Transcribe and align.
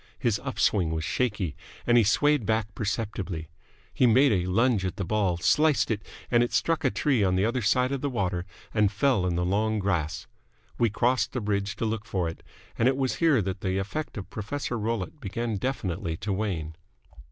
His 0.17 0.39
up 0.39 0.57
swing 0.57 0.89
was 0.89 1.03
shaky, 1.03 1.55
and 1.85 1.95
he 1.95 2.03
swayed 2.03 2.43
back 2.43 2.73
perceptibly. 2.73 3.49
He 3.93 4.07
made 4.07 4.31
a 4.31 4.47
lunge 4.47 4.83
at 4.83 4.95
the 4.95 5.05
ball, 5.05 5.37
sliced 5.37 5.91
it, 5.91 6.01
and 6.31 6.41
it 6.41 6.51
struck 6.53 6.83
a 6.83 6.89
tree 6.89 7.23
on 7.23 7.35
the 7.35 7.45
other 7.45 7.61
side 7.61 7.91
of 7.91 8.01
the 8.01 8.09
water 8.09 8.43
and 8.73 8.91
fell 8.91 9.27
in 9.27 9.35
the 9.35 9.45
long 9.45 9.77
grass. 9.77 10.25
We 10.79 10.89
crossed 10.89 11.33
the 11.33 11.39
bridge 11.39 11.75
to 11.75 11.85
look 11.85 12.05
for 12.05 12.27
it; 12.27 12.41
and 12.79 12.87
it 12.87 12.97
was 12.97 13.17
here 13.17 13.43
that 13.43 13.61
the 13.61 13.77
effect 13.77 14.17
of 14.17 14.27
Professor 14.31 14.75
Rollitt 14.75 15.21
began 15.21 15.57
definitely 15.57 16.17
to 16.17 16.33
wane. 16.33 16.73